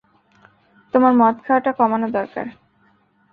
তোমার 0.93 1.13
মদ 1.13 1.35
খাওয়াটা 1.45 1.71
কমানো 1.71 2.07
দরকার। 2.11 2.45